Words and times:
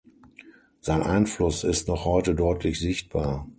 Sein 0.79 1.03
Einfluss 1.03 1.63
ist 1.63 1.87
noch 1.87 2.05
heute 2.05 2.33
deutlich 2.33 2.79
sichtbar. 2.79 3.45